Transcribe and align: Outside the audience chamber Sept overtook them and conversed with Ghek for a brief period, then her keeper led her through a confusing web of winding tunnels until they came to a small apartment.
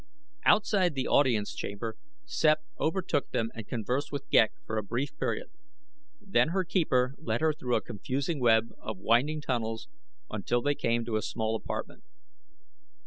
Outside 0.47 0.95
the 0.95 1.07
audience 1.07 1.53
chamber 1.53 1.95
Sept 2.25 2.63
overtook 2.79 3.29
them 3.29 3.51
and 3.53 3.67
conversed 3.67 4.11
with 4.11 4.27
Ghek 4.31 4.53
for 4.65 4.79
a 4.79 4.81
brief 4.83 5.15
period, 5.19 5.51
then 6.19 6.47
her 6.47 6.63
keeper 6.63 7.13
led 7.19 7.41
her 7.41 7.53
through 7.53 7.75
a 7.75 7.81
confusing 7.81 8.39
web 8.39 8.73
of 8.79 8.97
winding 8.97 9.41
tunnels 9.41 9.89
until 10.27 10.63
they 10.63 10.73
came 10.73 11.05
to 11.05 11.17
a 11.17 11.21
small 11.21 11.55
apartment. 11.55 12.01